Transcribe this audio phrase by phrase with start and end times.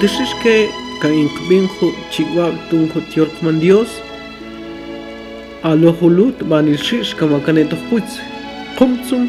[0.00, 0.68] chontishish que
[1.00, 3.88] kain binjo chigwab tunjo tiolkman Dios.
[5.62, 8.18] Alo hulut banilshish kama kaneto huitz
[8.78, 9.28] qumtsum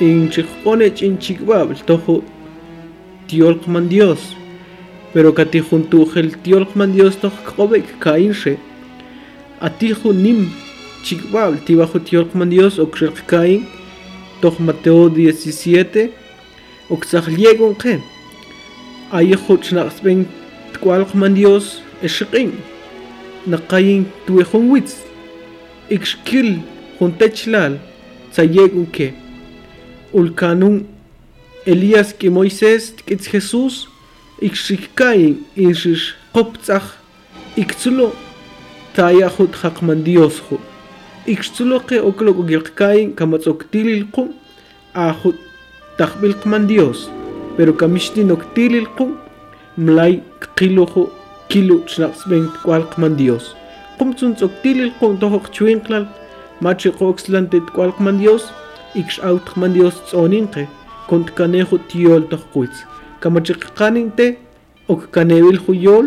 [0.00, 2.22] in chikhone chin chigwab tojo
[3.28, 4.34] tiolkman Dios.
[5.12, 8.56] Pero kati junto el tiolkman Dios toj kobek kainche
[9.60, 10.50] atijo nim
[11.04, 13.66] chigbal tibajo tiolkman Dios okshel kain
[14.40, 16.10] toj Mateo 17
[16.90, 18.00] oksajliegon ke
[19.12, 20.26] ayejo chnaqsben
[20.74, 22.52] tkualkman Dios eshiqin
[23.46, 25.02] naqayin tuejon witz
[25.90, 26.58] ikshkil
[26.98, 27.78] juntechlal
[28.32, 29.14] sayegon ke.
[30.12, 30.86] Ulkanun
[31.66, 33.88] Elías que Moisés que Jesús
[34.40, 36.98] ikshikayin ishish qoptzach
[37.56, 38.12] iktsulo
[38.94, 40.58] taya khut khaqman Dios khu
[41.26, 44.28] iktsulo qe oklo gilqkayin kamatzoktilil qu
[44.94, 45.38] a khut
[45.98, 47.08] takhbil qman Dios
[47.56, 49.06] pero kamishti noktilil qu
[49.76, 50.20] mlay
[50.56, 51.02] qilo khu
[51.48, 53.54] kilo chnaqsben kwal qman Dios.
[53.98, 56.06] Qumtsun tsoktilil qu tohok chwinqlal
[56.60, 58.44] machi qoxlante kwal qman Dios
[59.00, 60.66] iksh out qman Dios tsoninqe
[61.08, 62.76] kont kanejo tiol tohquitz
[63.20, 64.26] kamachiqqaninte
[64.92, 66.06] ok kanewil huyol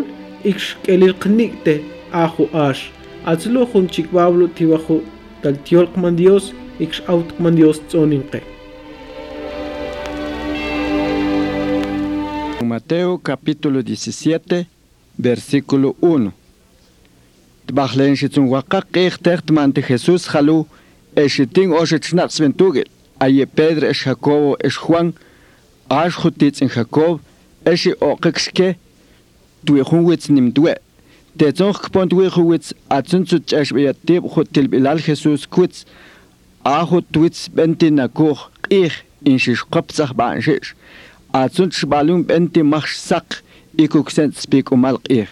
[0.50, 1.74] ikshkelil qnikte
[2.12, 2.82] ajo ash.
[3.30, 4.96] Atzlo jun chikbablo tibajo
[5.42, 6.52] tal tiol qman Dios
[6.84, 8.40] iksh out qman Dios tsoninqe
[12.70, 14.64] Mateo capítulo 17
[15.18, 16.30] versículo 1
[17.66, 20.58] Tbahlen shitzun waqaq qeqteqt mante Jesús jalu
[21.16, 22.86] eshitin oshichnaq sventugel
[23.18, 25.08] aye Pedro es Jacobo es Juan
[25.88, 27.18] ash jutitz in Jacob
[27.72, 28.68] eshi oqikske
[29.66, 30.74] tuwe hunwitz nim tuwe
[31.38, 35.82] te zonk pont we huwitz atsun tsu chash be tib hotel bilal Jesus kwitz
[36.62, 39.66] a hot twitz benti na koch ich in shish
[41.32, 43.42] Azun shbalum enti machsak
[43.78, 45.28] ikuksen spik umalq ir.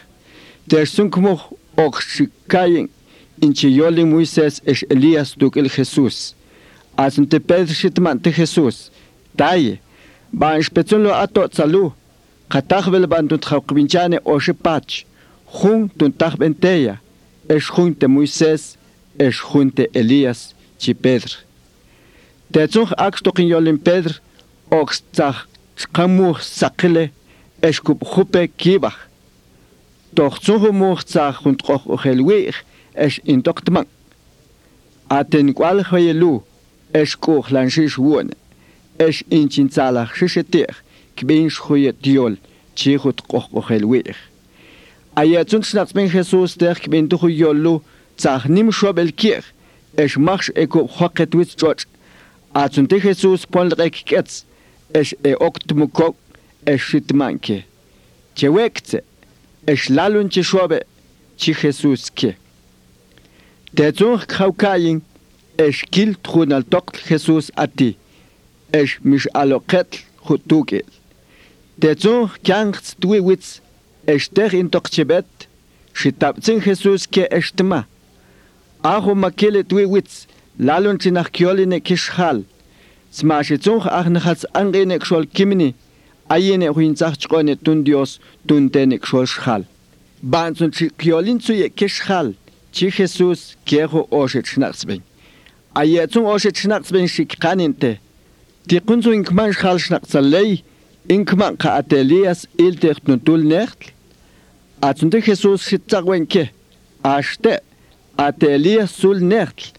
[0.71, 1.43] Tersunkmuch
[1.77, 2.89] okshikayin
[3.43, 6.35] inchiyoli Moisés es Elías duk el Jesús.
[6.97, 8.37] Azun te Pedro jesus.
[8.37, 8.91] Jesús.
[9.37, 9.81] Taye,
[10.33, 11.91] ban shpetsun lo ato tsalu.
[12.49, 15.05] Kataj bel ban tun tchakubinchane oshe pach.
[15.51, 17.01] Jun tun taj benteya.
[17.49, 18.77] Es jun te Moisés,
[19.19, 21.43] es jun te Elías, chi Pedro.
[22.53, 24.15] Tetsun akstokin yolim Pedro,
[24.71, 25.48] okstaj
[25.79, 27.11] skamuh sakile
[27.63, 28.99] eskup hupe kibach.
[30.13, 32.57] Doch zuhumuh zach und roch uchelwich
[32.95, 33.87] es in doktman.
[35.09, 36.43] Aten qual hoyelu
[36.93, 38.35] es kuch lanshish wone.
[38.99, 40.77] Es in chinzalach shishetich
[41.17, 42.35] kbin shuyet diol
[42.75, 44.19] chihut koch uchelwich.
[45.15, 47.83] Ayatun schnatzmen Jesus der kbin tuchu yolu
[48.19, 49.47] zach nim shobel kich.
[49.97, 51.87] Es machsh ekup hoket witz chotch.
[52.89, 54.48] Te Jesus polrek ketz.
[54.95, 56.17] Ech e oktmukok
[56.67, 57.65] e shitmanke.
[58.35, 59.03] Çevekte
[59.67, 60.81] ech lalun çi şobe
[61.37, 62.37] çi Jesus ke.
[63.77, 65.03] Te zon khavkayin
[65.59, 67.97] ech kil trun al tok Jesus ati.
[68.73, 70.83] Ech mich aloket khutuke.
[71.81, 73.61] Te zon kangts duwits
[74.07, 75.25] ech ter in tokçebet
[75.95, 77.85] şitapçin Jesus ke eştima.
[78.85, 80.27] Aho makele duwits
[80.61, 82.43] lalun çi nach kyoline kishhal
[83.11, 85.75] smashe tsong akhna khats angene kshol kimni
[86.29, 89.63] ayene huin tsakh chqone tun dios tun tenik shol shal
[90.23, 92.35] ban tsun chikyolin tsu ye kishal
[92.73, 95.01] chi jesus keho oshet shnaqsben
[95.81, 97.93] aye tsun oshet shnaqsben shikqaninte
[98.69, 100.51] tiqun tsun kman shal shnaqsalay
[101.15, 103.93] inkman qa atelias ilteqtun tul next
[104.89, 106.45] atsun de jesus shitzaqwenke
[107.03, 107.55] ashte
[108.27, 109.73] atelias sul next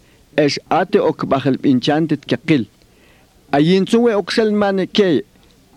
[0.43, 2.63] esh ate okbahel pinchantet kaqil
[3.51, 5.23] ayintsuwe oxelmanekey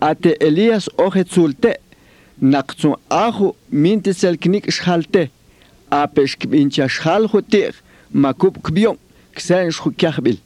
[0.01, 1.71] ate Elías ojetzulte
[2.41, 5.23] naqtsun aju mintiselknik xjalte
[6.01, 7.73] ape xkb'incha xjaljutik
[8.23, 8.97] makup kbyon
[9.35, 10.37] ksen xjukyajbil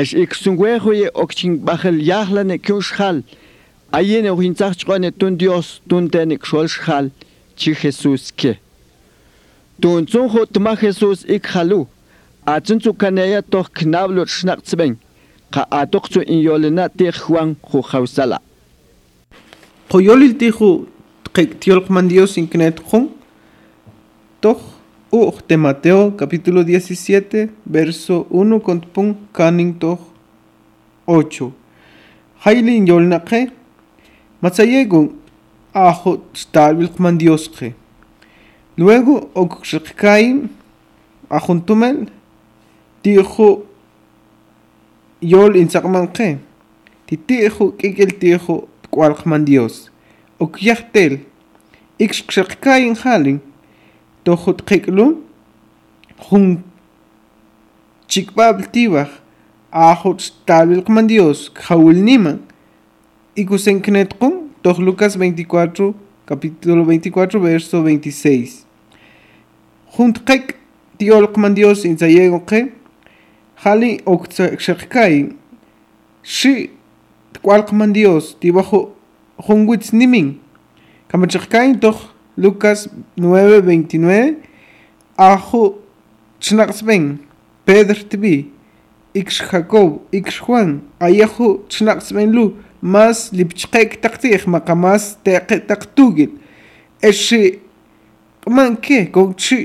[0.00, 3.16] ex iksunwejuje okchinb'ajel yajlane kyun xjal
[3.98, 7.06] ayene ojintzaj chq'one tun Dios tuntenik xol xjal
[7.58, 8.52] chi Jesús ke
[9.80, 11.80] tuntzunju tma Jesús ik jalu
[12.54, 14.94] atzuntsukaneya toj knablo xnaqtzben
[15.50, 18.40] tsben qa atok tsu in yolena te Juan khu khawsala
[19.88, 20.86] qoyolil tihu
[21.60, 23.08] tiolqman Dios inknet khun
[24.40, 24.60] toch
[25.12, 30.00] uh de Mateo capítulo 17 verso 1 con pun kaning toch
[31.06, 31.52] 8
[32.44, 33.50] Hailin yolnaqe
[34.42, 35.08] Matsayegun
[35.72, 37.74] ajo stabil man Dios que.
[38.76, 40.48] Luego okshkaim
[41.30, 42.06] ajuntumel
[43.02, 43.64] tijo
[45.20, 46.38] yol insakman que.
[47.06, 49.90] Titijo kikel tijo kwal man Dios.
[50.38, 51.20] okyahtel
[51.98, 53.40] ixkshaqkayin halin
[54.24, 55.06] tohut qiklu
[56.28, 56.62] jun.
[58.08, 59.08] Chikbabl tibaj
[59.72, 62.38] ajot tabilqman Dios jawilniman
[63.36, 65.94] ikusenknetqun toh Lucas 24
[66.26, 68.64] capítulo 24 verso 26
[69.96, 70.56] junt qek
[70.98, 72.40] tiolqman Dios insayego
[73.62, 75.16] ხალი ოქცექშექკაი
[76.22, 76.54] ში
[77.36, 78.80] ტყვალყმანდიოს დიბახო
[79.44, 80.28] ხუნგვიც ნიმინ.
[81.10, 81.98] გამჭხკაი დოხ
[82.42, 82.80] ლუკას
[83.16, 84.36] 9:29
[85.16, 85.62] ახო
[86.44, 87.04] ჩნაყსმენ
[87.64, 88.36] პედრტბი
[89.16, 90.68] იქშხაკოვ იქშხვან
[91.06, 92.44] აიახო ჩნაყსმენლუ
[92.92, 96.30] მას ლიფჩყეკ ტაქტიხ მაყამას ტეყე ტაქტუგილ
[97.08, 97.42] ეში
[98.44, 99.60] ყმანკე გონჩი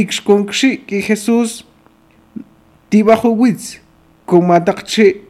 [0.00, 1.64] იქშკონკში კი ხესუს
[2.90, 3.36] debajo
[4.26, 5.22] comadakche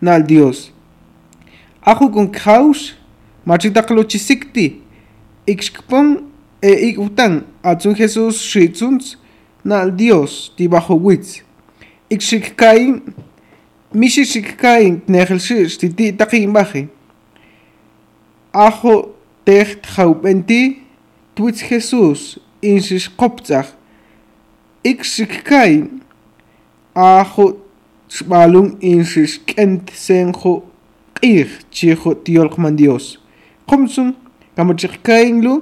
[0.00, 0.72] nal Dios.
[1.82, 2.94] Ajo con caus,
[3.44, 4.82] machitaclochi sikti,
[5.46, 6.26] ixkpon
[6.60, 9.16] e ikutan, atsun Jesús shitsuns
[9.64, 11.42] nal Dios, debajo witz.
[12.10, 13.02] Ixkkain,
[13.92, 16.88] mishishkkain, tnejelshish, titi takin baje.
[18.52, 19.14] Ajo
[19.44, 20.82] teht jaupenti,
[21.34, 23.74] twitz Jesús, inshishkopzach.
[24.84, 26.05] Ixkkain,
[26.96, 27.44] ajo
[28.08, 30.62] xbalun inshis kent senjo
[31.20, 33.18] qij chijo tiolqman Dios
[33.68, 34.14] qomsun
[34.56, 35.54] kamachikkain lu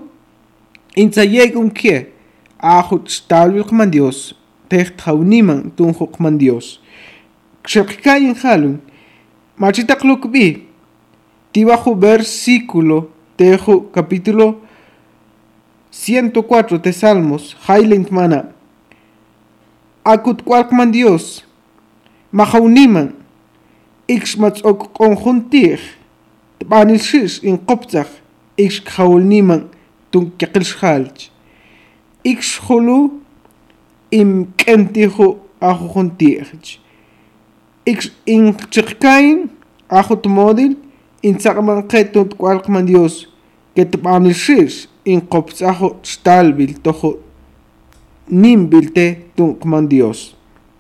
[0.97, 2.13] intzayeg un kie
[2.59, 4.35] ajo xtalbilqman Dios
[4.71, 6.79] techt jauniman tunjoqman Dios
[7.67, 8.79] xekkain jalun
[9.59, 10.47] machitaqluk bi
[11.53, 14.61] tibajo versículo tejo capítulo
[15.91, 18.55] 104 de Salmos Hailent mana
[20.05, 21.45] akut kualkman Dios,
[22.31, 23.15] machauniman,
[24.07, 25.81] ikschmats ook konjuntig,
[26.61, 28.11] tbanilshis in kopzach,
[28.61, 29.71] ikschchaulniman,
[30.13, 31.31] tun kekilschalch,
[32.23, 32.99] ikschulu
[34.13, 36.53] im kentihu achuntig,
[37.89, 39.49] iksch in tschikkain,
[39.89, 40.77] achut modil,
[41.25, 43.25] in sakman ketut kualkman Dios,
[43.75, 47.25] ketbanilshis in kopzacho stalbil tochut.
[48.29, 50.35] Nimbilte tunqman Dios.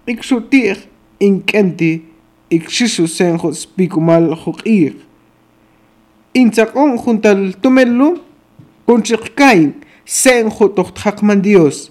[0.06, 0.76] Ixutir
[1.20, 2.02] in kenti
[2.50, 4.94] ixishu senjo spikumal juqir
[6.34, 8.18] in tsaqon juntal tumelu
[8.86, 9.72] kunchiqkain
[10.04, 11.90] senjo tohtaqman Dios.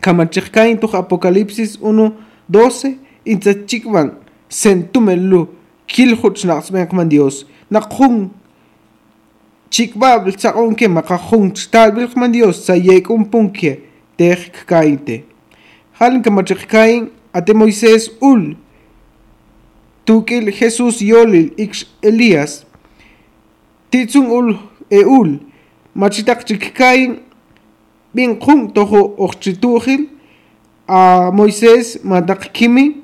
[0.00, 2.12] Kamachiqkain toj Apocalipsis 1
[2.50, 4.12] 12 in tsachikwan
[4.48, 5.48] sentumelu
[5.86, 7.46] kiljuch naqsbenqman Dios.
[7.70, 8.30] Naqjun
[9.70, 13.85] chikbabl tsaqon ke maqajun talbilqman Dios sayekun punkie
[14.16, 15.24] tej kainte
[15.98, 18.56] halin kamachiqkain ate Moisés ul
[20.04, 22.64] tukil Jesús yolil ix Elías
[23.90, 24.48] titsun ul
[24.90, 25.38] e ul
[25.94, 27.20] machitak chikkain
[28.14, 30.08] bin qun tojo oxchituhil
[30.88, 33.02] a Moisés matak kimi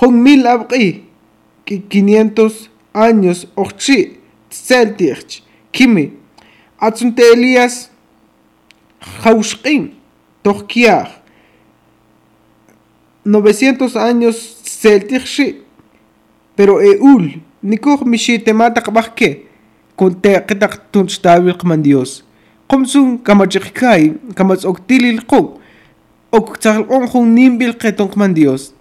[0.00, 1.02] jun mil abqi
[1.66, 4.18] 500 años oxchi
[4.50, 5.42] tseltich
[5.72, 6.12] kimi
[6.78, 7.90] atsunte Elías
[9.22, 9.99] jaushqin
[10.44, 11.08] kiaj
[13.24, 15.54] 900 años tseltich
[16.56, 19.46] pero e ul nikoj mixitematak bajke.
[19.96, 22.24] Kun teqitaq tunchtabilqman Dios.
[22.68, 25.60] Qomsun kamachikkai kamats oktilil qon
[26.32, 28.72] ok tsahlqon jun nimbilqe tunqman Dios.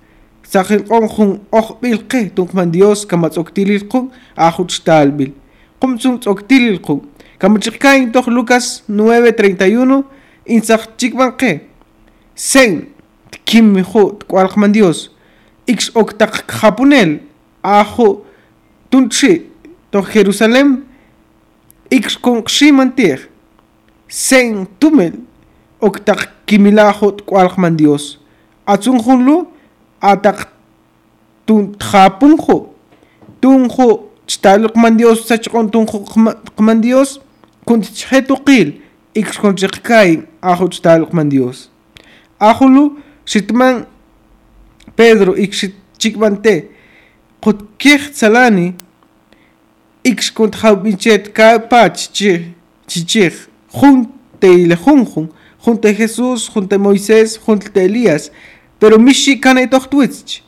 [0.47, 5.31] Tsahlqon jun ojbilqe tunqman Dios kamats oktilil qon ajuchtalbil
[5.79, 7.01] qomsun oktilil qon
[7.39, 10.03] kamachikkai toj Lucas 9:31
[10.49, 11.61] insaq chikbanqe
[12.35, 12.87] sen
[13.45, 15.09] kim jo kwalqman Dios
[15.67, 17.19] ix oktaq japunel
[17.63, 18.25] ajo
[18.89, 19.49] tunchi
[19.91, 20.83] to Jerusalem
[21.89, 23.29] ix con ximantir
[24.07, 25.13] sen tumel
[25.81, 28.19] oktak kimilajo kwalman Dios
[28.65, 29.47] atsun junlu
[30.01, 30.49] atak
[31.45, 32.73] tun japunjo
[33.41, 36.03] tunjo chtalqman Dios sachqon tunjo
[36.55, 37.19] qman Dios
[37.65, 38.81] kun chetu qil
[39.15, 41.69] ix con chikkai ajo chtalqman Dios.
[42.39, 43.85] Ajulu shitman
[44.95, 45.65] Pedro ix
[45.97, 46.69] chikbante
[47.41, 48.73] qut kih salani
[50.03, 52.53] ix kunt jaubinchet ka pach chi
[52.87, 55.29] chichig junte ile junjun
[55.65, 58.31] junte Jesús junte Moisés junte Elías.
[58.79, 60.41] Pero mishi kana itohtwitch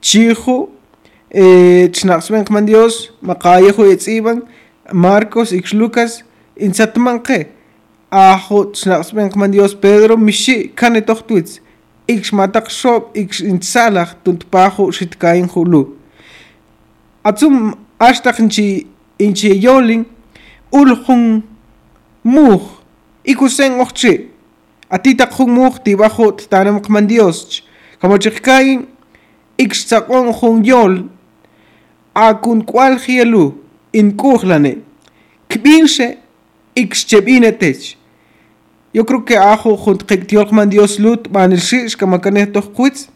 [0.00, 0.68] chijo
[1.30, 4.42] eh chnaqsben man Dios maqayejo etziban
[4.92, 6.22] Marcos ix Lucas
[6.56, 7.48] insatman qe
[8.14, 11.60] ajo xnaqsben man Dios Pedro mixi kane tohtuits
[12.06, 15.82] ix matak shop ix intsalaj tuntpajo xitkain julu
[17.24, 18.86] atsum ashtak inchi
[19.18, 20.04] inchi yolin
[20.72, 21.42] uljun
[22.24, 22.62] muj
[23.24, 24.12] ikusen ochchi
[24.90, 27.62] atitak jun muj tibajo titanem man Dios
[28.00, 28.86] como chikain
[29.58, 30.94] ix tsaqon jun yol
[32.14, 33.54] akun kwal hielu
[33.92, 34.78] inkujlane
[35.48, 36.18] kbinse
[36.76, 37.96] ix chebinetech
[38.94, 42.70] yo creo que ajo junt tiol kman dios lut man el shish kama kanet doch
[42.72, 43.08] kwitz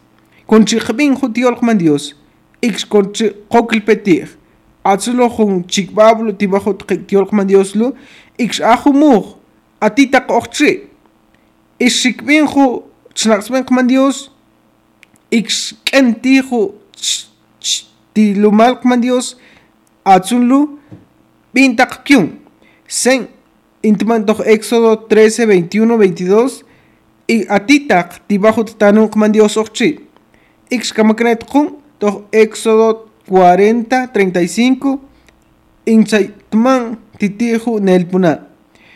[0.45, 2.15] kon chikbin junt tiol kman dios.
[2.61, 3.07] Ix kon
[3.49, 4.35] kokil petir.
[4.83, 7.93] Atsulo jun chikbablo tibajo tiol kman dios lu
[8.37, 9.35] ix ajo muh
[9.79, 10.89] atita ochchi
[11.79, 12.83] ixikbin ju
[13.15, 14.29] chnaxben dios.
[15.31, 16.75] Ix kentijo
[18.13, 19.37] tilumal kman dios.
[21.53, 22.37] Bintak kyun
[22.85, 23.27] sen
[23.81, 26.63] intiman toch éxodo 13 21 22
[27.27, 29.99] y atitak tibajo tanu kman dios ochchi
[30.69, 34.99] ix kamaknet kun toch éxodo 40 35
[35.85, 38.47] insaitman titijo nelpuna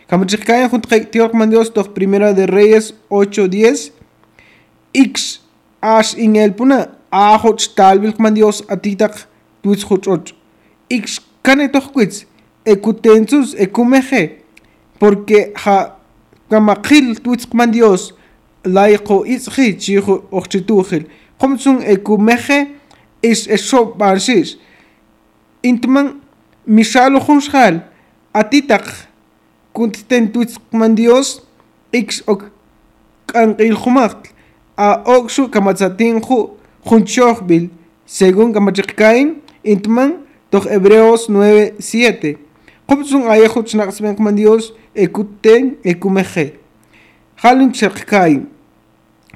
[0.07, 1.31] kamachikayan junt tior
[1.73, 3.91] toch primera de reyes 8 10
[4.93, 5.39] ix
[5.79, 9.27] ash in elpuna ajo talbil kman dios atitak
[9.61, 10.33] tuits juchot
[10.89, 12.25] ix kane toch kwits
[12.65, 14.42] ekutensus ekumeje
[14.99, 15.95] porque ja
[16.49, 18.13] kamakil tuits kman dios
[18.63, 21.05] laiqo isji chijo ochchitujil
[21.37, 22.67] qomsun ekumeje
[23.21, 24.57] is eso barsis
[25.63, 26.21] intman
[26.65, 27.81] mishalo junshal
[28.33, 28.85] atitak
[29.73, 31.41] kuntiten tuits kman dios
[31.91, 32.43] ix ok
[33.27, 33.77] kanqil
[34.77, 36.49] a oxu kamatzatinju
[36.85, 37.69] junchohbil
[38.05, 42.42] según kamachikain intman toch hebreos 9 7
[42.93, 46.53] Hobson ayahut snaksmen man Dios ekuten ekumeje.
[47.41, 48.45] Halun cherkai.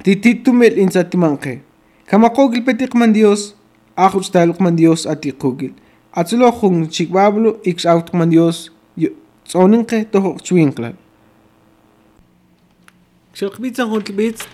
[0.03, 1.61] Tititumel insatimanke.
[2.05, 3.55] Kamakogil petik man Dios.
[3.97, 5.73] Ahut ik man Dios atikogil.
[6.13, 8.69] Atsulo hung chikbablo ix out man Dios.
[9.43, 10.93] Tsoninke tohok chwinkla.
[13.33, 14.45] Xelqbitz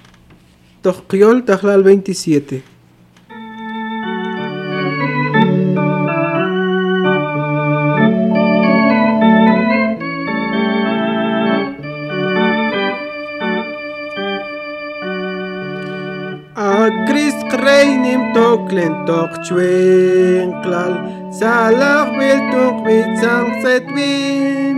[0.82, 2.73] Toch Tohkiol tajlal 27.
[18.74, 20.94] tlentok will
[21.40, 24.78] salaj wiltunk mitzang setwin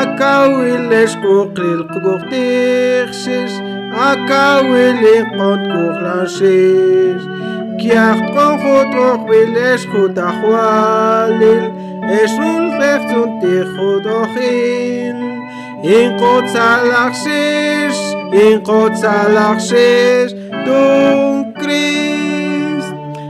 [0.00, 3.50] akawilex kuklil kuktixxix
[4.08, 7.20] akawili qot kuklaxix
[7.80, 8.90] kiaj in?
[9.10, 11.64] okwilex kutajualil
[12.20, 15.18] exul reftuntijut ojil
[15.96, 17.94] inqotzalaxix
[18.44, 20.28] inqotzalaxix
[20.64, 22.17] tunkrin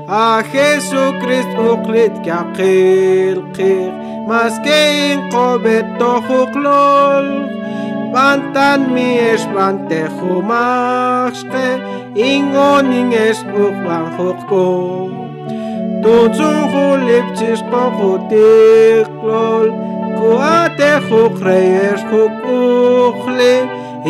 [0.08, 3.90] a Jesucrist uqlit yaqil qil
[4.28, 7.26] maskein qobet tohuqlol
[8.14, 11.66] bantan mi es bante khumashqe
[12.28, 14.04] ingonin es uqban
[14.48, 14.64] tu
[16.02, 19.66] tutsun khulib chis qoqutiqlol
[20.18, 21.60] kuate huqre
[21.90, 23.54] es huquqli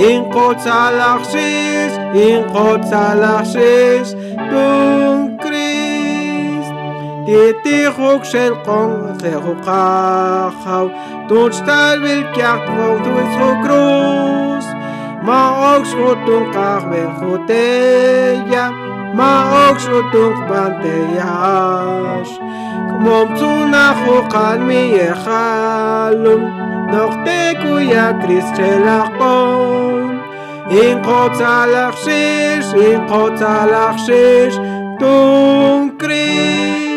[0.08, 1.92] in qotsalaxis
[2.26, 4.08] in qotsalaxis
[4.50, 4.97] tu
[7.28, 10.87] Tete rok shel kong the rokachav
[11.28, 14.66] Dort star vil kyach tvong du is ro gros
[15.26, 15.40] Ma
[15.73, 18.64] ok shrot dunk ach ven choteya
[19.18, 19.28] Ma
[19.66, 22.32] ok shrot dunk banteyash
[22.97, 26.42] Kmom tzu nach rokan mi echalum
[26.97, 30.16] Noch teku ya kris shel achon
[30.80, 34.56] In kotz alach shish, in kotz alach shish
[35.00, 36.88] Dunk kris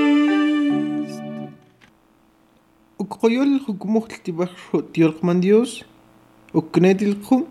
[3.12, 5.84] уккоюл хукмухтибарру тиорқмандиус
[6.53, 7.46] уккнетилқум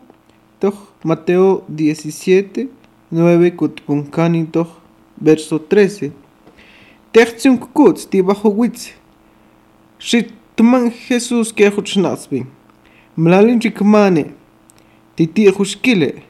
[0.59, 0.75] тох
[1.05, 2.71] Матео 17
[3.11, 4.69] 9 кутпункани тох
[5.21, 6.13] verso 13
[7.13, 8.93] Tertium kukuts tibahowitz
[9.99, 12.47] Шиттман Хесус кехучнасби
[13.17, 14.33] млалинчикмане
[15.17, 16.23] титиехушкиле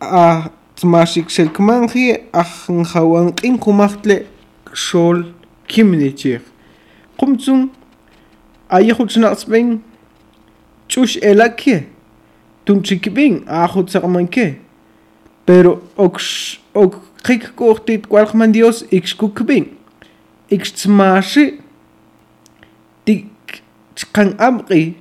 [0.00, 4.26] а тмашикшелкманхи ахнхаванкин кумахтле
[4.72, 5.24] шол
[5.66, 6.42] кимничех
[7.18, 7.70] кумцун
[8.68, 9.80] aye huchnasbin
[10.88, 11.86] chush elakie.
[12.64, 14.58] Tun chikbin a hutzarmanke.
[15.46, 19.76] Pero ox ok kik kortit kwalchman Dios ix kukbin.
[20.50, 21.60] Ix tmashi
[23.04, 23.26] tik
[24.12, 24.94] kan amqi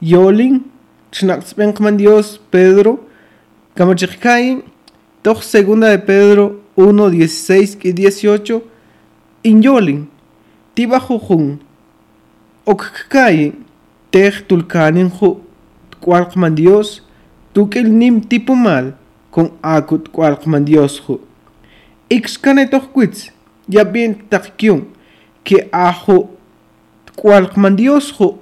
[0.00, 0.64] yolin
[1.12, 2.98] chnaqsben kman Dios Pedro
[3.76, 4.62] kamachikkai
[5.22, 8.62] doch segunda de Pedro 1 16 y 18
[9.44, 10.06] in yolin
[10.74, 11.60] tiba jujun
[12.66, 13.52] ok kai
[14.10, 15.28] tej tulkanin ju
[16.00, 17.02] cualqman Dios
[17.52, 18.94] tukil nim tipo mal
[19.30, 21.20] con akut cualqman Dios ju
[22.08, 23.30] ix kanetoh quits
[23.68, 24.80] ya bien takkyun
[25.44, 26.30] que ajo
[27.16, 28.38] cualqman Dios ju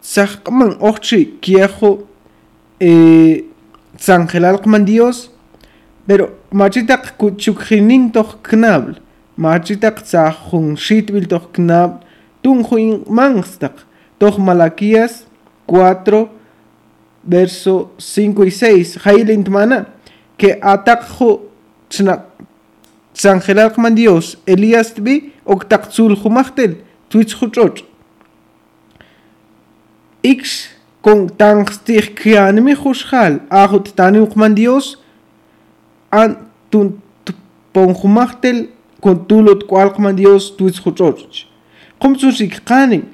[0.00, 2.06] saqman ochi kiejo
[2.80, 3.44] eh,
[3.98, 5.30] sangelalqman Dios
[6.06, 8.94] pero machitak kuchukjinin toh knabl
[10.76, 12.09] shitbil toh knabl
[12.42, 13.86] tunjuin mangstak
[14.18, 15.26] toh Malaquías
[15.66, 16.28] 4
[17.24, 19.86] verso 5 y 6 jailint mana
[20.38, 21.48] que atakjo
[21.88, 22.24] chna
[23.14, 26.76] sangelalqman Dios Elías bi oktak tzul jumachtel
[27.08, 27.84] twitch juchoch
[30.22, 30.70] ix
[31.02, 34.20] con tan stig kianimi jushal ahut tani
[34.54, 34.98] Dios
[36.10, 36.36] an
[36.70, 37.00] tun
[37.72, 38.68] ponjumachtel
[39.00, 41.49] con tulot cualqman Dios tuits juchoch
[42.00, 43.04] qum tsusik qanin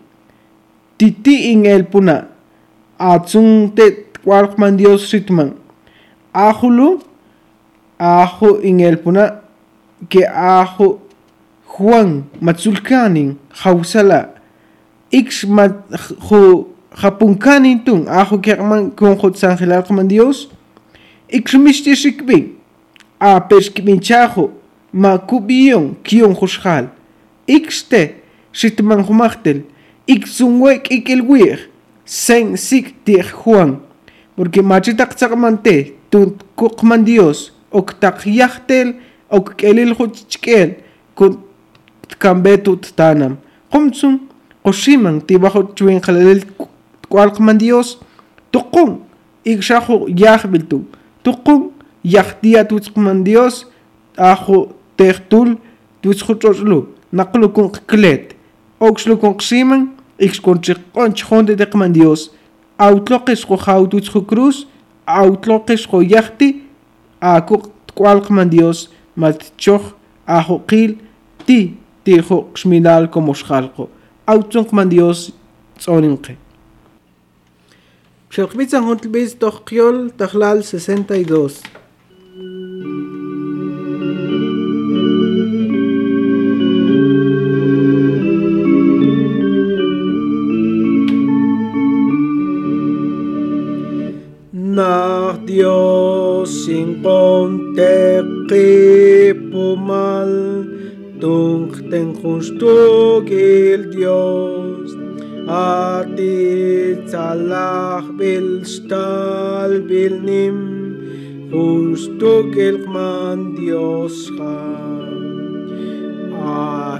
[0.98, 2.28] titi in el puna
[2.98, 5.54] atsun te cualqman Dios ritman
[6.32, 7.00] ahulu
[7.98, 9.42] ajo in el puna
[10.08, 11.00] que ajo
[11.76, 14.34] Juan matsulkanin hausala
[15.12, 15.74] ix mat
[16.28, 20.48] jo japunkanin tun ajo que man con jot sangelar qman Dios.
[21.28, 22.56] Ix mishti shikbin
[23.20, 24.50] a perskibinchajo
[24.92, 26.88] ma kubiyon kiyon jushal
[27.46, 28.22] ixte
[28.58, 29.58] shitman jumachtel
[30.06, 31.68] ixunwek ikelwir
[32.04, 33.80] sen sik tir Juan
[34.36, 38.94] porque machitak tzakmante tun kukman Dios ok takyachtel
[39.28, 39.92] ok kelil
[41.14, 41.32] kun
[42.18, 43.36] kambetut tanam
[43.70, 44.20] qumtsun
[44.64, 46.40] qoshiman tibajo chuin khalel
[47.08, 47.98] kwalqman Dios
[48.52, 49.00] tuqun
[49.44, 50.84] ikshajo yahbiltu
[51.24, 51.72] tuqun
[52.04, 53.66] yahtia tutzqman Dios
[54.16, 55.58] ajo tehtul
[56.02, 57.48] tutzjuchoslu naqlu
[57.86, 58.35] klet
[58.80, 62.30] oxlu kun qiman ix kun chiqon chonde deqman Dios
[62.78, 64.66] outloqis ko jaututz cruz
[65.06, 66.62] outloqis ko yahti
[67.20, 67.62] ako
[67.94, 69.94] kwalqman Dios maltchoch
[70.26, 70.96] ajo qil
[71.46, 73.88] ti tijo xminal como xalqo
[74.26, 75.32] autzonqman Dios
[75.78, 76.36] tzoninqe
[78.34, 81.62] Xelqbitzan juntlbiz toqqiol tajlal 62
[97.76, 99.34] ponte
[99.76, 100.66] mal
[101.90, 104.96] ten justo el Dios.
[105.48, 106.96] A ti
[108.18, 110.56] bil stal bil nim
[111.50, 114.86] justo el man Dios a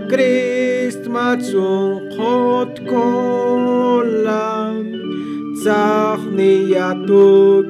[0.08, 4.74] Christ matzun chot kolam
[5.58, 7.24] tzach niyatu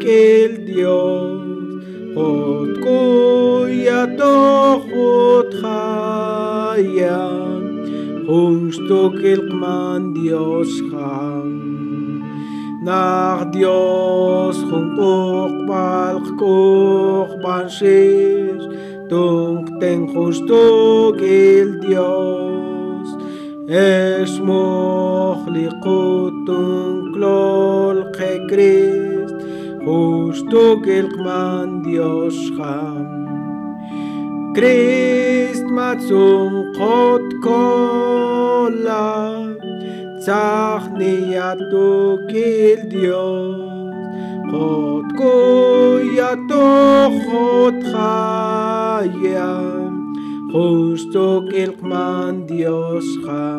[0.05, 0.53] el
[8.37, 12.23] Grundstück hielt man Dios gang.
[12.85, 18.61] Nach Dios kung ukbal kukban sis,
[19.09, 23.09] tung ten grundstück hielt Dios.
[23.73, 29.33] Es mochli kutung klol ke Christ,
[29.81, 33.09] grundstück hielt man Dios gang.
[34.53, 39.39] Christ מצאו חוד קולה,
[40.19, 43.57] צחנייתו גילדיוס,
[44.51, 46.67] חוד קויתו
[47.25, 49.61] חוד חיה,
[50.53, 53.59] חושתו גילקמן דיוסחה.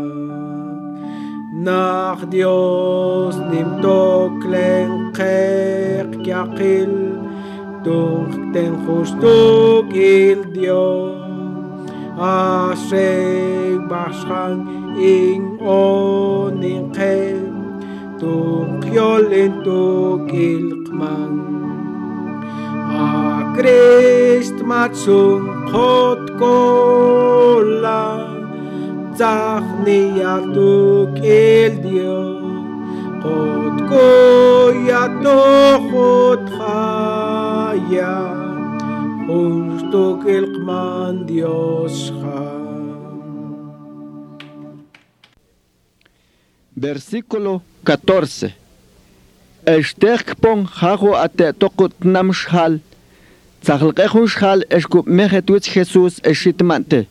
[1.68, 7.18] Nach Dios nimmt Oklen Kerk Jakil,
[7.84, 11.37] durch den Hustug Dios
[12.18, 14.66] asek bashang
[14.98, 17.54] ing oning kem
[18.18, 21.34] tung kyolin tuk ilkman
[22.90, 23.06] a
[23.54, 28.02] krist matsung khot kola
[29.14, 32.18] zach ni yatuk el dio
[33.22, 34.10] khot ko
[35.92, 38.18] khot khaya
[39.94, 42.14] el man Dios
[46.76, 48.54] Versículo 14.
[49.66, 52.80] Eshtekpon hago ate tokut namshal.
[53.64, 57.08] Tzahlqehun shal eshkup mehetwitz Jesús eshitmante.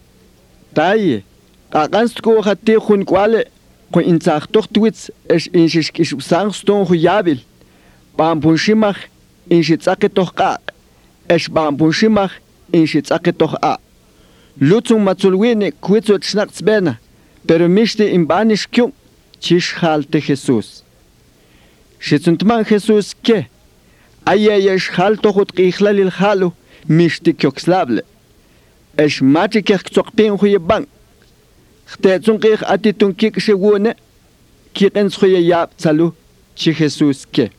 [0.75, 1.25] Taye.
[1.73, 3.47] Aqanstku hati jun kwale
[3.93, 7.41] ko inzach doch twits es in sich is sangs don yabil
[8.17, 8.99] bam punshimach
[9.51, 10.59] in sich tsake doch qa
[11.29, 11.77] es bam
[12.73, 13.79] enschitz aket doch a.
[14.59, 16.99] Lutzung Mazulwene kurz und Schnarzbäne,
[17.47, 18.93] pero mischte im Banisch kjung,
[19.41, 20.83] tisch halte Jesus.
[21.99, 23.47] Schützend man Jesus ke,
[24.25, 26.53] ayayesh halto hot kichlal halu,
[26.87, 28.03] mischte kjokslable.
[28.97, 30.87] Esch mati kech zokpen huye bang.
[31.87, 33.95] Chtezung kich atitun kikische wone,
[34.75, 36.13] kikens huye jab zalu,
[36.57, 37.51] chi Jesus ke.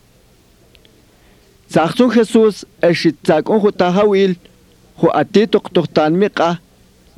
[1.70, 4.36] Zachtung Jesus, esch zag onho tahawil,
[4.99, 6.49] ху атитоқ тухтаанми қа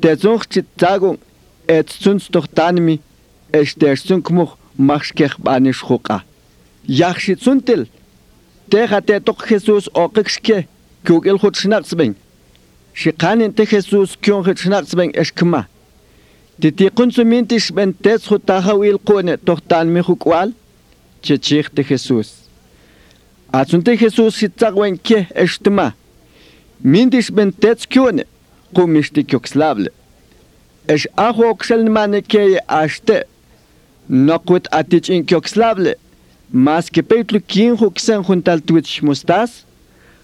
[0.01, 1.17] тэзунхчит цаагун
[1.67, 3.01] эцсүнс тухтаанми
[3.59, 6.23] эштэрсүн кмух махшкех баниш хуқа
[6.87, 7.87] яхши цунтил
[8.69, 10.67] тэ хатэ тоқ хесус оқикшке
[11.05, 12.15] кюгэл хутшнақсбэн
[12.93, 15.67] шиқанин тэ хесус кюн хутшнақсбэн эшкма
[16.61, 20.49] титиқун суминтиш бэн тэс хутаха уил қуне тухтаанми хукуал
[21.21, 22.49] чечих тэ хесус
[23.51, 25.95] Ацунте Хесус хитцагвен ке эштма
[26.83, 28.23] Mindişmentetskiyone
[28.75, 29.89] qumishtik yukslavli.
[30.87, 33.25] Eş ahu okşalmane keye aşte.
[34.09, 35.95] Nokut atiç in yukslavli.
[36.53, 39.51] Maske peytlu kin huksen juntal tuitş mustas.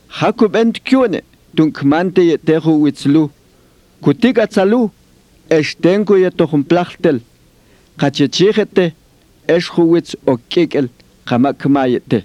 [0.08, 1.22] Hakub entkiyone
[1.58, 3.30] dunkmante ye tehu uitslu.
[4.02, 4.92] Kutik atsalu.
[5.50, 7.20] Eş tenku ye tohum plachtel.
[7.98, 8.94] Kaçeçihete
[9.48, 10.88] eş huwitz okkekel
[11.26, 12.24] kamakmayete.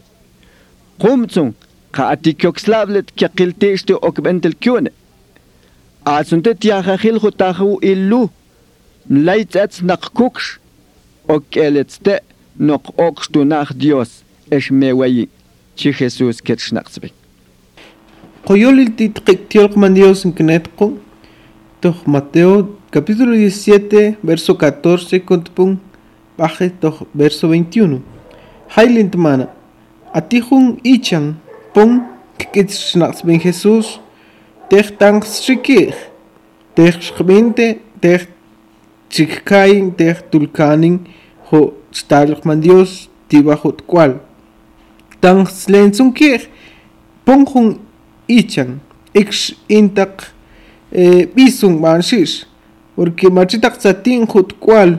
[0.99, 1.55] Kumtzun.
[1.93, 4.91] Ka atikyoxlablet kiakiltishte okbentel kyone.
[6.05, 8.23] Asunte tiajajil jutahu illu,
[9.11, 10.59] nlaitzets nakuksh,
[11.29, 12.21] okeletste,
[12.59, 15.29] nok okstu nach Dios, esmewayi,
[15.77, 17.11] chi Jesus ketschnaxbe.
[18.47, 20.97] Qoyolil titqiktiolqman Dios nknetqo,
[21.81, 25.79] toh Mateo capítulo 17, verso 14, contpun,
[26.39, 28.01] baje toh verso 21.
[28.77, 29.47] Hailint mana,
[30.15, 31.35] atihun ichan,
[31.75, 32.03] pon,
[32.39, 34.01] kikitsnax ben Jesús,
[34.69, 35.95] tech tanks shikir,
[36.75, 38.29] tech shkmente, tech
[39.11, 41.01] chikkain, tech tulkanin,
[41.51, 44.21] ho stalman Dios, tibajot cual.
[45.21, 46.49] Tanks lenzun kir,
[47.25, 47.75] pon hun
[48.29, 48.79] ichan,
[49.15, 50.31] ix intak,
[50.93, 52.47] eh, bisung manshish,
[53.01, 54.99] porque machita tsatin hut cual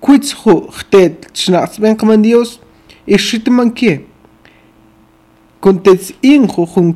[0.00, 2.60] kuitz hu chtet chnats ben dios
[5.64, 6.94] kuntes injo jun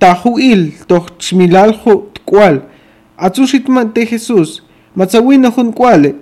[0.00, 2.62] tajuil tochmilaljo tkual
[3.18, 4.62] atzushitman te Jesús
[4.96, 6.14] matzawino jun kuale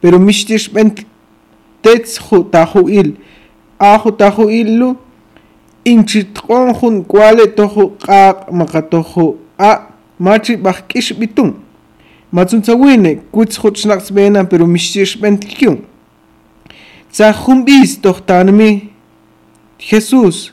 [0.00, 1.06] pero mixtish bent
[1.82, 3.14] tetzjo tajuil
[3.78, 4.96] ajo tajuilu
[5.84, 9.70] inchitqon jun kuale tojo qaq maqatojo a
[10.18, 11.54] machi bajkish bitun
[12.32, 15.78] matzuntzawine kutzjo chnaqsbena pero mixtish bent kyun
[17.12, 18.91] tsa jumbis tohtanmi
[19.90, 20.52] Jesus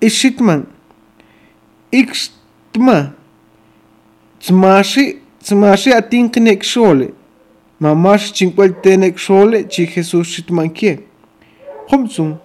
[0.00, 0.66] ishitman
[1.92, 3.12] ikstma
[4.40, 7.12] tsmashi tsmashi atinknek shole
[7.80, 10.98] mamash chinkwaltenek shole chi Jesus shitman kie.
[11.88, 12.38] Khumtsum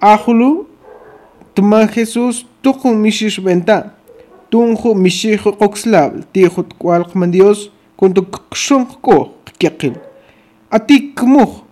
[0.00, 0.66] ahulu
[1.54, 3.94] tma Jesus tukun mishish benta
[4.50, 9.94] tunjo mishijo qoxlab tijot kwalqman Dios kuntu kshon ko kyaqil
[10.70, 11.62] ati kmuh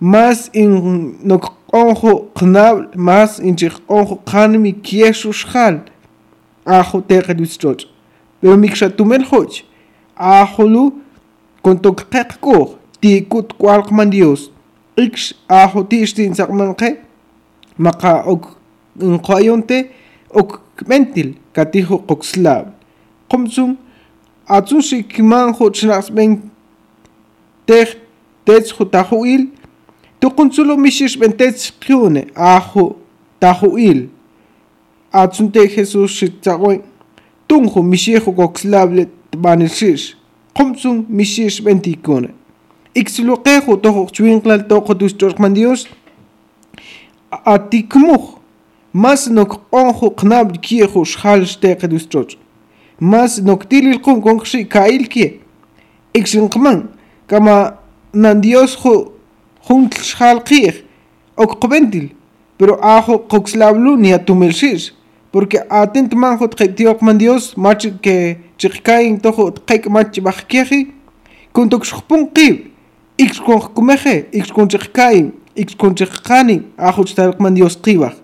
[0.00, 5.80] mas in nok onjo qnab mas inji onjo qanmi kieshush khal
[6.66, 7.86] ajo teqadus choch
[8.40, 9.62] pero miksha tumen hoch
[10.16, 10.92] ajolu
[11.62, 14.50] konto qeqko tikut kwal qman dios
[14.96, 16.96] iksh ajo tishtin saqman qe
[17.78, 18.44] maqa ok
[19.00, 19.78] inqayonte
[20.30, 22.66] ok mentil katijo qoxlab
[23.30, 23.76] qumsum
[24.46, 26.42] atsun shikman hoch nasben
[27.66, 27.90] teh
[28.44, 29.46] tech khutahuil
[30.20, 32.96] tukunsulo misis bentech kyune ahu
[33.40, 34.08] tahuil
[35.12, 36.80] atsunte Jesus shitzawen
[37.48, 40.16] tunjo mishijo koxlable banishish
[40.54, 42.28] qumsun mishish bentikune
[42.94, 45.86] ixiluqejo tojo chuinqlal tojo tustorqman Dios
[47.30, 48.22] atikmuj
[48.92, 52.36] mas noqonjo qnabl kiejo shjalxteqe dustroch
[53.00, 55.40] mas noqtililqun qonqxi kailki
[56.14, 56.88] ixinqman
[57.26, 57.78] kama
[58.12, 58.76] nan Dios
[59.70, 60.82] jun shal qih
[61.36, 62.10] ok qbentil
[62.58, 64.92] pero ajo qoxlablu ni atumelshish
[65.32, 70.80] porque atent man jo tqetiok man dios mach que chiqkain tojo tqek mach bajkeji
[71.52, 72.66] kun tok shpun qib
[73.18, 78.14] ix kon kumeje ix kon chiqkain ix kon chiqani ajo tqek man dios qibaj.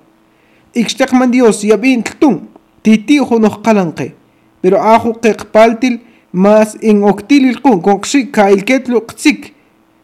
[0.77, 2.43] Ixteqman Dios yabin tltun
[2.83, 4.13] titi honoq qalanqe
[4.61, 6.01] pero ajo qeqpaltil
[6.33, 9.55] mas in oktilil qun konqshi kailketlu qtsik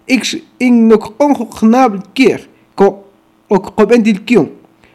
[0.07, 3.05] ix in nok onjo knabl kier ko
[3.49, 4.49] ok qobentil kion.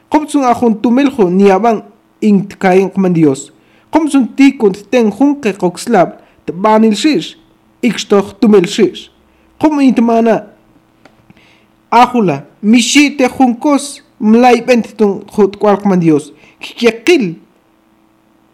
[0.10, 1.84] Qomsun ajun tumeljo niaban
[2.22, 3.52] in kain man dios.
[3.92, 7.36] Qomsun ti kunt ten junke qoxlab tbanil shish
[8.08, 9.12] toch tumel shish.
[9.60, 10.48] Qom intmana
[11.92, 16.34] ajula mishi te junkos mlay bentitun jut kwalkman dios.
[16.60, 17.36] Kiyekil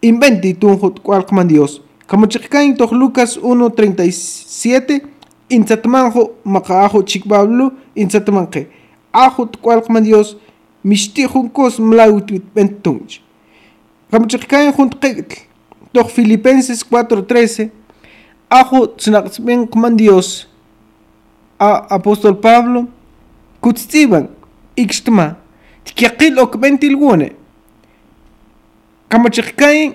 [0.02, 1.82] inventi tun jut kwalkman dios.
[2.08, 5.13] Como toch Lucas 1:37
[5.56, 8.68] insatmanjo maqaajo chikbablu insatmanque
[9.14, 10.38] ajo kwalkman dios
[10.84, 13.20] mishti junkos mlawit bentunch
[14.12, 15.54] como chicain junt qeqtl
[15.94, 17.70] toch Filipenses 4:13
[18.50, 20.48] ajo tznaqsben kman dios
[21.60, 22.88] a apóstol Pablo
[23.62, 24.28] kutstiban
[24.76, 25.36] ixtma
[25.86, 27.32] tkiaqil okbentil wone
[29.10, 29.94] kamachikain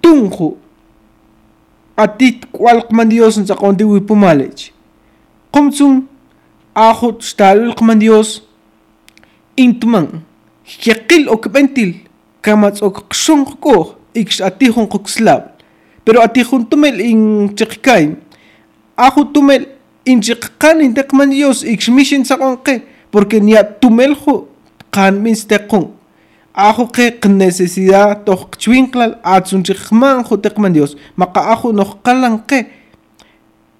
[0.00, 0.56] tunju
[1.96, 4.72] atit kwalqman dios nsaqonti wipumalech
[5.52, 6.06] qomtsun
[6.74, 8.42] ajo xtalulqman dios.
[9.56, 10.24] Intman
[10.64, 11.94] tkiaqil okbentil
[12.40, 15.52] kamats okqxonqko ix atijun qoxlab
[16.04, 18.16] pero atijun tumel in chiqkain
[19.34, 19.68] tumel
[20.06, 24.48] inchiqqan inteqman dios ixmishin saqonqe porque ni tumeljo
[24.90, 25.92] qan minsteqon
[26.54, 30.96] ajo que necesidad toj chwinklal atsun chiqman jo teqman dios.
[31.16, 32.66] Maqa ajo noj qalan qe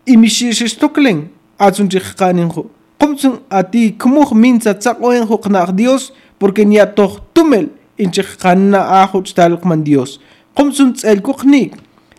[0.07, 2.71] imishishistoklen atsun chiqqanin jo.
[2.99, 9.85] Qomtsun ati kumuj minsa tsaqoen jo qnaq dios porque ni toj tumel inchiqqanna ajo chtalqman
[9.85, 10.21] dios.
[10.55, 11.77] Qomtsun tselkuqnik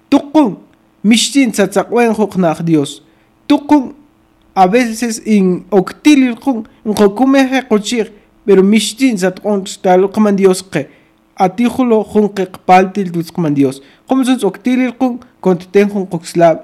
[0.10, 0.58] tuqun
[1.04, 3.02] mishtin tsatsaqoen jo qnaq dios.
[3.48, 3.94] Tuqun
[4.56, 8.12] a veces in octililqun nqokumeje qochir
[8.46, 10.88] pero mishtin satqon taloqman dios qe
[11.46, 16.58] atijulo junqe qpaltil tutzqman dios qomsun octililqun konteten jun qoxlab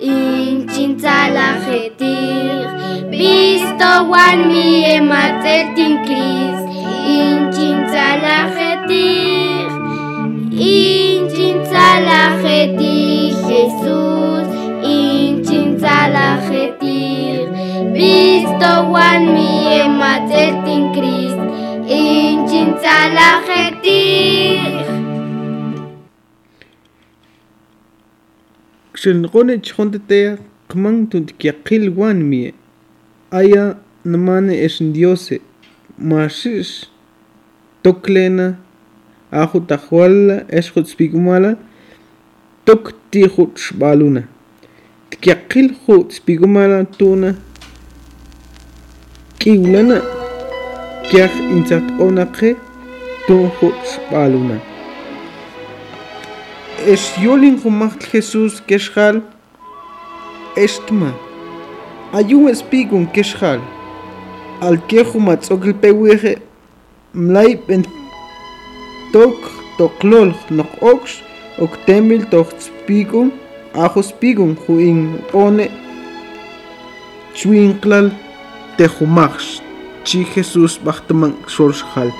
[0.00, 2.16] inchintzala jeti
[3.10, 6.58] Visto wan mi ematetin Cris,
[7.18, 9.10] inchintzala jeti
[10.52, 12.98] Inchintzala jeti
[13.48, 14.46] Jesús,
[14.82, 17.02] inchintzala jeti
[17.96, 19.50] Visto wan mi
[19.82, 21.36] ematetin Cris,
[21.86, 24.04] inchintzala jeti
[28.98, 32.52] Xinrone chontetea kmantun kiaqil wanmi
[33.30, 33.64] aya
[34.04, 35.36] namane es diose
[36.10, 36.70] mashis
[37.82, 38.46] toklena
[39.30, 41.50] ahu tahuala es hutspigumala
[42.66, 44.22] tok ti hutspaluna
[45.10, 47.30] tkiaqil hutspigumala tuna
[49.38, 49.98] kiulana
[51.08, 52.50] kiaq intzatqonaqe
[53.26, 54.58] tun hutspaluna
[56.86, 59.22] es Esciolin macht Jesus geschal
[60.54, 61.12] Estma.
[62.12, 63.60] Ayun espigun geschal.
[64.60, 66.36] Al kehumat ogelpewiche
[67.12, 67.84] mleib en
[69.12, 71.20] tok toklol noch ox
[71.58, 73.32] ok temil toch spigun
[73.74, 75.68] ajos pigun juin one
[77.34, 78.10] chuinklal
[78.76, 79.42] tehumach
[80.04, 82.10] chi Jesus bachtaman xorxal.